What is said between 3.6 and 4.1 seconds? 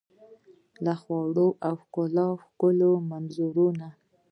نه